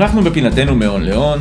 [0.00, 1.38] אנחנו בפינתנו מהון להון,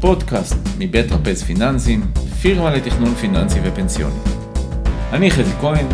[0.00, 2.00] פודקאסט מבית רפז פיננסים,
[2.42, 4.18] פירמה לתכנון פיננסי ופנסיוני.
[5.12, 5.86] אני חזי כהן,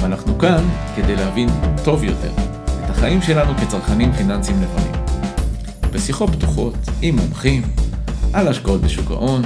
[0.00, 0.64] ואנחנו כאן
[0.96, 1.48] כדי להבין
[1.84, 2.30] טוב יותר
[2.84, 4.92] את החיים שלנו כצרכנים פיננסיים לבנים.
[5.92, 7.62] בשיחות פתוחות עם מומחים
[8.32, 9.42] על השקעות בשוק ההון,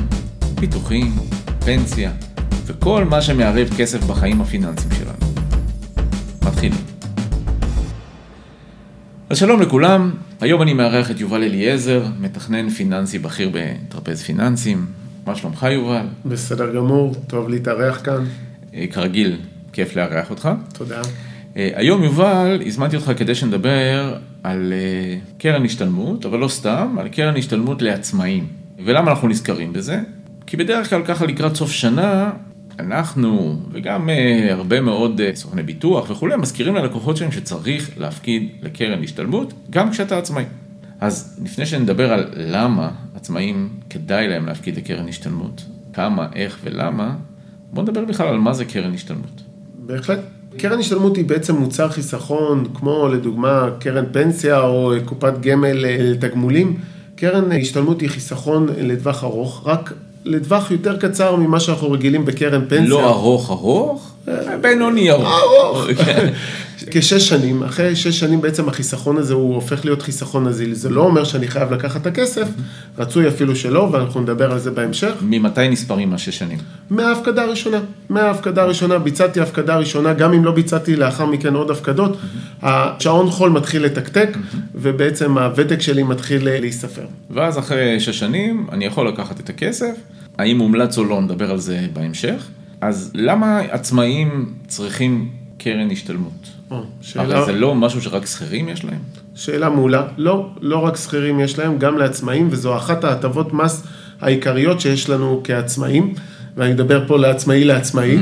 [0.55, 1.13] פיתוחים,
[1.65, 2.11] פנסיה
[2.67, 5.33] וכל מה שמערב כסף בחיים הפיננסיים שלנו.
[6.45, 6.79] מתחילים.
[9.31, 14.87] אז שלום לכולם, היום אני מארח את יובל אליעזר, מתכנן פיננסי בכיר בטרפז פיננסים.
[15.27, 16.07] מה שלומך יובל?
[16.25, 18.25] בסדר גמור, טוב להתארח כאן.
[18.75, 19.37] אה, כרגיל,
[19.73, 20.49] כיף לארח אותך.
[20.73, 21.03] תודה.
[21.57, 27.09] אה, היום יובל, הזמנתי אותך כדי שנדבר על אה, קרן השתלמות, אבל לא סתם, על
[27.09, 28.47] קרן השתלמות לעצמאים.
[28.85, 30.01] ולמה אנחנו נזכרים בזה?
[30.47, 32.31] כי בדרך כלל ככה לקראת סוף שנה,
[32.81, 39.05] אנחנו וגם uh, הרבה מאוד uh, סוכני ביטוח וכולי, מזכירים ללקוחות שלהם שצריך להפקיד לקרן
[39.05, 40.45] השתלמות גם כשאתה עצמאי.
[41.01, 47.17] אז לפני שנדבר על למה עצמאים כדאי להם להפקיד לקרן השתלמות, כמה, איך ולמה,
[47.73, 49.43] בוא נדבר בכלל על מה זה קרן השתלמות.
[49.79, 50.21] בהחלט.
[50.59, 56.77] קרן השתלמות היא בעצם מוצר חיסכון, כמו לדוגמה קרן פנסיה או קופת גמל לתגמולים.
[57.17, 59.93] קרן השתלמות היא חיסכון לטווח ארוך, רק
[60.25, 62.89] לטווח יותר קצר ממה שאנחנו רגילים בקרן פנסיה.
[62.89, 64.10] לא ארוך ארוך,
[64.61, 65.29] בינוני ארוך.
[65.29, 65.87] ארוך.
[66.91, 70.75] כשש שנים, אחרי שש שנים בעצם החיסכון הזה הוא הופך להיות חיסכון נזיל.
[70.75, 72.49] זה לא אומר שאני חייב לקחת את הכסף,
[72.99, 75.13] רצוי אפילו שלא, ואנחנו נדבר על זה בהמשך.
[75.23, 76.59] ממתי נספרים השש שנים?
[76.91, 77.81] מההפקדה הראשונה.
[78.09, 82.17] מההפקדה הראשונה, ביצעתי הפקדה ראשונה, גם אם לא ביצעתי לאחר מכן עוד הפקדות,
[82.63, 84.37] השעון חול מתחיל לתקתק,
[84.75, 87.07] ובעצם הוותק שלי מתחיל להיספר.
[87.31, 89.95] ואז אחרי שש שנים, אני יכול לקחת את הכסף,
[90.39, 92.47] האם מומלץ או לא, נדבר על זה בהמשך.
[92.81, 95.29] אז למה עצמאים צריכים
[95.59, 96.51] קרן השתלמות?
[97.01, 97.37] שאלה...
[97.37, 98.99] הרי זה לא משהו שרק שכירים יש להם?
[99.35, 100.07] שאלה מעולה.
[100.17, 103.87] לא, לא רק שכירים יש להם, גם לעצמאים, וזו אחת ההטבות מס
[104.21, 106.15] העיקריות שיש לנו כעצמאים,
[106.57, 108.19] ואני אדבר פה לעצמאי לעצמאי.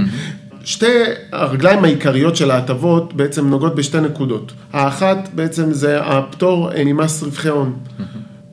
[0.64, 0.86] שתי
[1.32, 4.52] הרגליים העיקריות של ההטבות בעצם נוגעות בשתי נקודות.
[4.72, 7.76] האחת בעצם זה הפטור ממס רווחי הון.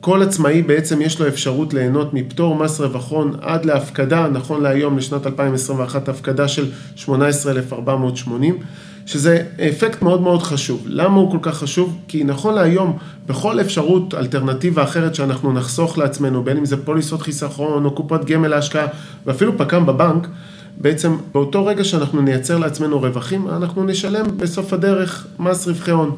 [0.06, 4.98] כל עצמאי בעצם יש לו אפשרות ליהנות מפטור מס רווח הון עד להפקדה, נכון להיום
[4.98, 8.58] לשנת 2021 הפקדה של 18,480.
[9.06, 10.82] שזה אפקט מאוד מאוד חשוב.
[10.86, 11.98] למה הוא כל כך חשוב?
[12.08, 17.84] כי נכון להיום, בכל אפשרות אלטרנטיבה אחרת שאנחנו נחסוך לעצמנו, בין אם זה פוליסות חיסכון
[17.84, 18.86] או קופות גמל להשקעה,
[19.26, 20.28] ואפילו פק"ם בבנק,
[20.76, 26.16] בעצם באותו רגע שאנחנו נייצר לעצמנו רווחים, אנחנו נשלם בסוף הדרך מס רווחי הון.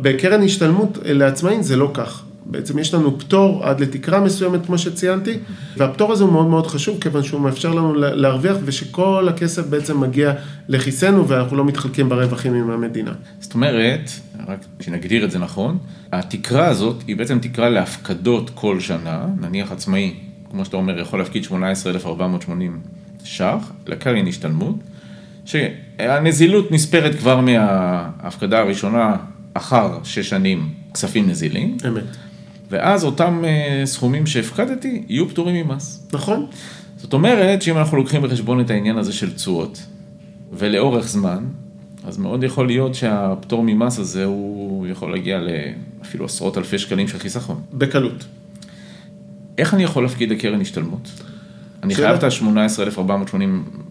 [0.00, 2.22] בקרן השתלמות לעצמאים זה לא כך.
[2.50, 5.38] בעצם יש לנו פטור עד לתקרה מסוימת, כמו שציינתי,
[5.76, 10.32] והפטור הזה הוא מאוד מאוד חשוב, כיוון שהוא מאפשר לנו להרוויח, ושכל הכסף בעצם מגיע
[10.68, 13.12] לכיסנו, ואנחנו לא מתחלקים ברווחים עם המדינה.
[13.40, 14.10] זאת אומרת,
[14.48, 15.78] רק שנגדיר את זה נכון,
[16.12, 20.14] התקרה הזאת היא בעצם תקרה להפקדות כל שנה, נניח עצמאי,
[20.50, 22.80] כמו שאתה אומר, יכול להפקיד 18,480
[23.24, 24.76] ש"ח, לקרן השתלמות,
[25.44, 29.16] שהנזילות נספרת כבר מההפקדה הראשונה
[29.54, 31.76] אחר שש שנים כספים נזילים.
[31.88, 32.27] אמת.
[32.70, 36.08] ואז אותם uh, סכומים שהפקדתי יהיו פטורים ממס.
[36.12, 36.46] נכון.
[36.96, 39.82] זאת אומרת שאם אנחנו לוקחים בחשבון את העניין הזה של תשואות,
[40.52, 41.44] ולאורך זמן,
[42.04, 47.18] אז מאוד יכול להיות שהפטור ממס הזה הוא יכול להגיע לאפילו עשרות אלפי שקלים של
[47.18, 47.60] חיסכון.
[47.72, 48.24] בקלות.
[49.58, 51.10] איך אני יכול להפקיד לקרן השתלמות?
[51.82, 53.36] אני חייב את ה-18,480,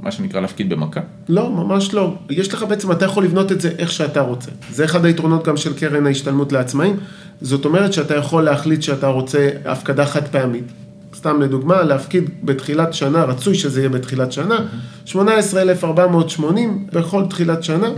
[0.01, 0.99] מה שנקרא להפקיד במכה?
[1.29, 2.13] לא, ממש לא.
[2.29, 4.51] יש לך בעצם, אתה יכול לבנות את זה איך שאתה רוצה.
[4.71, 6.95] זה אחד היתרונות גם של קרן ההשתלמות לעצמאים.
[7.41, 10.71] זאת אומרת שאתה יכול להחליט שאתה רוצה הפקדה חד פעמית.
[11.15, 14.59] סתם לדוגמה, להפקיד בתחילת שנה, רצוי שזה יהיה בתחילת שנה,
[15.05, 17.89] 18,480 בכל תחילת שנה.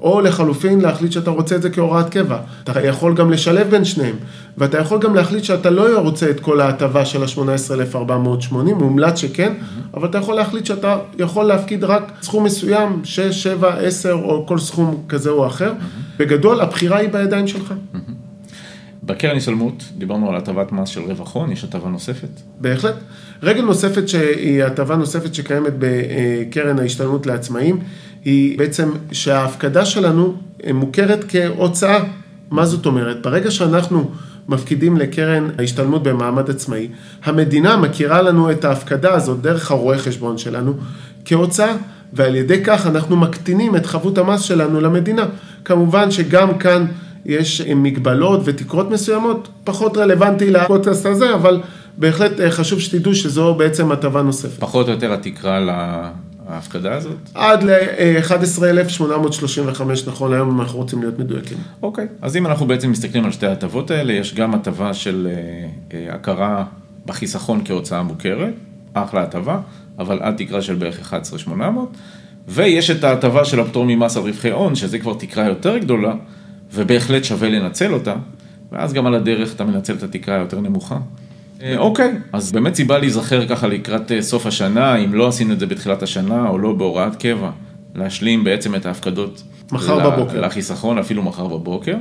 [0.00, 2.38] או לחלופין להחליט שאתה רוצה את זה כהוראת קבע.
[2.64, 4.16] אתה יכול גם לשלב בין שניהם,
[4.58, 9.52] ואתה יכול גם להחליט שאתה לא רוצה את כל ההטבה של ה-18,480, מומלץ שכן.
[9.94, 14.58] אבל אתה יכול להחליט שאתה יכול להפקיד רק סכום מסוים, 6, 7, 10 או כל
[14.58, 15.72] סכום כזה או אחר.
[16.18, 17.74] בגדול, הבחירה היא בידיים שלך.
[19.10, 22.28] בקרן השתלמות, דיברנו על הטבת מס של רווח הון, יש הטבה נוספת?
[22.60, 22.94] בהחלט.
[23.42, 27.80] רגל נוספת שהיא הטבה נוספת שקיימת בקרן ההשתלמות לעצמאים,
[28.24, 30.34] היא בעצם שההפקדה שלנו
[30.74, 32.04] מוכרת כהוצאה.
[32.50, 33.22] מה זאת אומרת?
[33.22, 34.10] ברגע שאנחנו
[34.48, 36.88] מפקידים לקרן ההשתלמות במעמד עצמאי,
[37.24, 40.74] המדינה מכירה לנו את ההפקדה הזאת דרך הרואה חשבון שלנו
[41.24, 41.76] כהוצאה,
[42.12, 45.24] ועל ידי כך אנחנו מקטינים את חבות המס שלנו למדינה.
[45.64, 46.86] כמובן שגם כאן
[47.26, 51.60] יש מגבלות ותקרות מסוימות, פחות רלוונטי לפודקאסט הזה, אבל
[51.96, 54.60] בהחלט חשוב שתדעו שזו בעצם הטבה נוספת.
[54.60, 55.58] פחות או יותר התקרה
[56.50, 57.16] ההפקדה הזאת?
[57.34, 61.58] עד ל-11,835 נכון להיום, אם אנחנו רוצים להיות מדויקים.
[61.82, 65.32] אוקיי, אז אם אנחנו בעצם מסתכלים על שתי ההטבות האלה, יש גם הטבה של אה,
[65.98, 66.64] אה, הכרה
[67.06, 68.54] בחיסכון כהוצאה מוכרת,
[68.94, 69.60] אחלה הטבה,
[69.98, 71.88] אבל עד תקרה של בערך 11,800,
[72.48, 76.14] ויש את ההטבה של הפטור ממס על רווחי הון, שזה כבר תקרה יותר גדולה,
[76.74, 78.14] ובהחלט שווה לנצל אותה,
[78.72, 80.98] ואז גם על הדרך אתה מנצל את התקרה היותר נמוכה.
[81.62, 85.60] אה, אוקיי, אז באמת סיבה להיזכר ככה לקראת אה, סוף השנה, אם לא עשינו את
[85.60, 87.50] זה בתחילת השנה או לא בהוראת קבע,
[87.94, 89.42] להשלים בעצם את ההפקדות.
[89.72, 90.40] מחר ל- בבוקר.
[90.40, 91.96] לחיסכון, אפילו מחר בבוקר.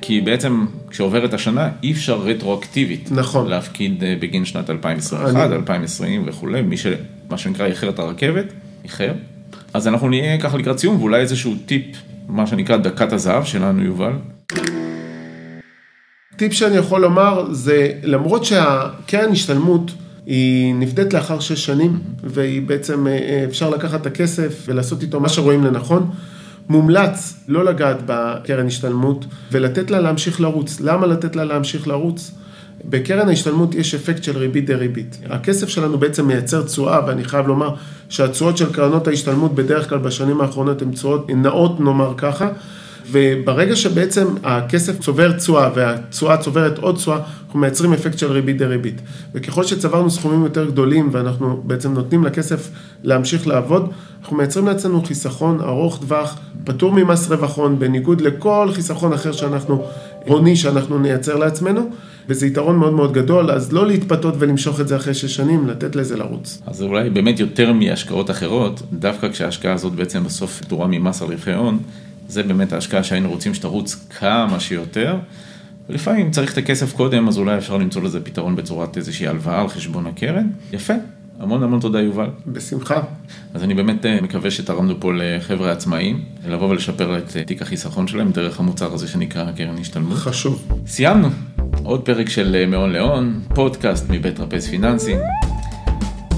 [0.00, 3.48] כי בעצם כשעוברת השנה אי אפשר רטרואקטיבית נכון.
[3.48, 6.98] להפקיד אה, בגין שנת 2021, אני- 2020 וכולי, מי שמה
[7.38, 8.44] שנקרא איחר את הרכבת,
[8.84, 9.12] איחר.
[9.74, 11.84] אז אנחנו נהיה ככה לקראת סיום ואולי איזשהו טיפ,
[12.28, 14.12] מה שנקרא דקת הזהב שלנו יובל.
[16.36, 19.90] טיפ שאני יכול לומר זה למרות שהקרן השתלמות
[20.26, 25.20] היא נפדית לאחר שש שנים והיא בעצם אה, אה, אפשר לקחת את הכסף ולעשות איתו
[25.20, 26.10] מה שרואים לנכון.
[26.68, 30.80] מומלץ לא לגעת בקרן השתלמות ולתת לה להמשיך לרוץ.
[30.80, 32.30] למה לתת לה להמשיך לרוץ?
[32.84, 35.18] בקרן ההשתלמות יש אפקט של ריבית דריבית.
[35.30, 37.74] הכסף שלנו בעצם מייצר תשואה, ואני חייב לומר
[38.08, 42.48] שהתשואות של קרנות ההשתלמות בדרך כלל בשנים האחרונות הן תשואות נאות, נאמר ככה,
[43.10, 49.00] וברגע שבעצם הכסף צובר תשואה והתשואה צוברת עוד תשואה, אנחנו מייצרים אפקט של ריבית דריבית.
[49.34, 52.70] וככל שצברנו סכומים יותר גדולים ואנחנו בעצם נותנים לכסף
[53.02, 53.90] להמשיך לעבוד,
[54.20, 59.84] אנחנו מייצרים לעצמנו חיסכון ארוך טווח, פטור ממס רווח הון, בניגוד לכל חיסכון אחר שאנחנו,
[60.26, 61.90] הוני שאנחנו נייצר לעצמנו,
[62.28, 65.96] וזה יתרון מאוד מאוד גדול, אז לא להתפתות ולמשוך את זה אחרי שש שנים, לתת
[65.96, 66.62] לזה לרוץ.
[66.66, 71.52] אז אולי באמת יותר מהשקעות אחרות, דווקא כשההשקעה הזאת בעצם בסוף פטורה ממס על רווחי
[71.52, 71.78] הון,
[72.28, 75.16] זה באמת ההשקעה שהיינו רוצים שתרוץ כמה שיותר.
[75.88, 79.68] ולפעמים צריך את הכסף קודם, אז אולי אפשר למצוא לזה פתרון בצורת איזושהי הלוואה על
[79.68, 80.46] חשבון הקרן.
[80.72, 80.94] יפה,
[81.38, 82.28] המון המון תודה יובל.
[82.46, 83.00] בשמחה.
[83.54, 88.06] אז אני באמת אה, מקווה שתרמנו פה לחבר'ה עצמאיים, לבוא ולשפר את אה, תיק החיסכון
[88.06, 90.18] שלהם דרך המוצר הזה שנקרא קרן השתלמות.
[90.18, 90.68] חשוב.
[90.86, 91.28] סיימנו,
[91.88, 95.14] עוד פרק של אה, מהון להון, פודקאסט מבית טרפז פיננסי.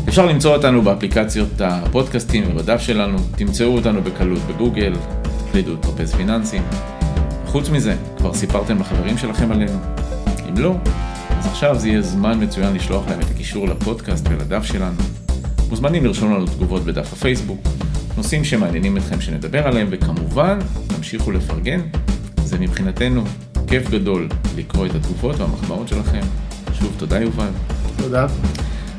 [0.09, 4.93] אפשר למצוא אותנו באפליקציות הפודקאסטים ובדף שלנו, תמצאו אותנו בקלות בגוגל,
[5.49, 6.59] תקלידו טרפז פיננסי.
[7.47, 9.79] חוץ מזה, כבר סיפרתם לחברים שלכם עלינו?
[10.49, 10.75] אם לא,
[11.31, 14.99] אז עכשיו זה יהיה זמן מצוין לשלוח להם את הקישור לפודקאסט ולדף שלנו.
[15.71, 17.61] מוזמנים לרשום לנו תגובות בדף הפייסבוק,
[18.17, 20.59] נושאים שמעניינים אתכם שנדבר עליהם, וכמובן,
[20.97, 21.81] תמשיכו לפרגן.
[22.45, 23.25] זה מבחינתנו
[23.71, 26.21] כיף גדול לקרוא את התגובות והמחמאות שלכם.
[26.73, 27.51] שוב, תודה יובל.
[27.97, 28.27] תודה.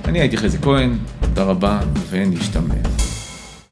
[0.05, 1.79] אני הייתי חזי כהן, תודה רבה
[2.09, 2.90] ונשתמע.